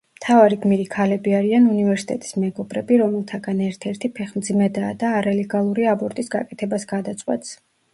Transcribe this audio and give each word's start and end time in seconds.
მთავარი 0.19 0.57
გმირი 0.61 0.87
ქალები 0.95 1.35
არიან 1.39 1.67
უნივერსიტეტის 1.73 2.33
მეგობრები, 2.45 2.99
რომელთაგან 3.03 3.63
ერთ-ერთი 3.69 4.13
ფეხმძიმედაა 4.19 5.01
და 5.07 5.17
არალეგალური 5.23 5.91
აბორტის 5.97 6.39
გაკეთებას 6.39 6.93
გადაწყვეტს. 6.99 7.59